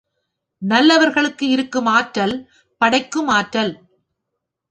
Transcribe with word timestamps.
நல்லவர்களுக்கு 0.61 1.49
இருக்கும் 1.49 1.85
ஆற்றல், 1.85 2.35
படைக்கும் 2.81 3.27
ஆற்றல். 3.27 3.73